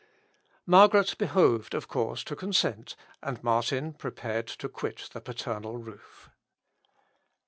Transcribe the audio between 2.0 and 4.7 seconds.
to consent, and Martin prepared to